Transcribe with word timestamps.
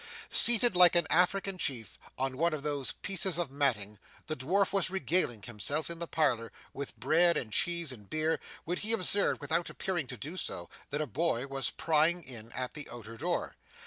Seated, 0.31 0.75
like 0.75 0.95
an 0.95 1.05
African 1.11 1.59
chief, 1.59 1.99
on 2.17 2.35
one 2.35 2.55
of 2.55 2.63
these 2.63 2.91
pieces 3.03 3.37
of 3.37 3.51
matting, 3.51 3.99
the 4.25 4.35
dwarf 4.35 4.73
was 4.73 4.89
regaling 4.89 5.43
himself 5.43 5.91
in 5.91 5.99
the 5.99 6.07
parlour, 6.07 6.51
with 6.73 6.95
bread 6.99 7.37
and 7.37 7.53
cheese 7.53 7.91
and 7.91 8.09
beer, 8.09 8.39
when 8.65 8.77
he 8.79 8.93
observed 8.93 9.39
without 9.41 9.69
appearing 9.69 10.07
to 10.07 10.17
do 10.17 10.37
so, 10.37 10.71
that 10.89 11.01
a 11.01 11.05
boy 11.05 11.45
was 11.45 11.69
prying 11.69 12.23
in 12.23 12.51
at 12.53 12.73
the 12.73 12.89
outer 12.91 13.15
door. 13.15 13.57